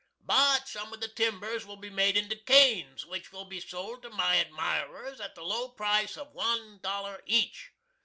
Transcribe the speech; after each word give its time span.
But 0.25 0.67
some 0.67 0.91
of 0.93 0.99
the 0.99 1.09
timbers 1.09 1.63
will 1.63 1.75
be 1.75 1.91
made 1.91 2.17
into 2.17 2.35
canes, 2.35 3.05
which 3.05 3.31
will 3.31 3.45
be 3.45 3.59
sold 3.59 4.01
to 4.01 4.09
my 4.09 4.37
admirers 4.37 5.21
at 5.21 5.35
the 5.35 5.43
low 5.43 5.69
price 5.69 6.17
of 6.17 6.33
one 6.33 6.79
dollar 6.81 7.21
each. 7.27 7.69